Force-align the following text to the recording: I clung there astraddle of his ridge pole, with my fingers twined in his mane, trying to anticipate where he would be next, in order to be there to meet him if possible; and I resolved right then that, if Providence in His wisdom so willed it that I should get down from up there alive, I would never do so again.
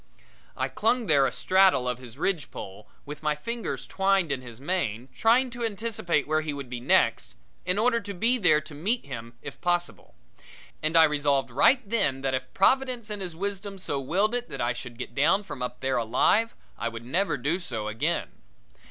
I 0.57 0.67
clung 0.67 1.05
there 1.05 1.27
astraddle 1.27 1.87
of 1.87 1.99
his 1.99 2.17
ridge 2.17 2.49
pole, 2.49 2.89
with 3.05 3.21
my 3.21 3.35
fingers 3.35 3.85
twined 3.85 4.31
in 4.31 4.41
his 4.41 4.59
mane, 4.59 5.09
trying 5.15 5.51
to 5.51 5.63
anticipate 5.63 6.27
where 6.27 6.41
he 6.41 6.53
would 6.53 6.71
be 6.71 6.79
next, 6.79 7.35
in 7.67 7.77
order 7.77 7.99
to 7.99 8.13
be 8.15 8.39
there 8.39 8.61
to 8.61 8.73
meet 8.73 9.05
him 9.05 9.35
if 9.43 9.61
possible; 9.61 10.15
and 10.81 10.97
I 10.97 11.03
resolved 11.03 11.51
right 11.51 11.87
then 11.87 12.21
that, 12.23 12.33
if 12.33 12.51
Providence 12.55 13.11
in 13.11 13.19
His 13.19 13.35
wisdom 13.35 13.77
so 13.77 13.99
willed 13.99 14.33
it 14.33 14.49
that 14.49 14.59
I 14.59 14.73
should 14.73 14.97
get 14.97 15.13
down 15.13 15.43
from 15.43 15.61
up 15.61 15.81
there 15.81 15.97
alive, 15.97 16.55
I 16.79 16.89
would 16.89 17.05
never 17.05 17.37
do 17.37 17.59
so 17.59 17.87
again. 17.87 18.31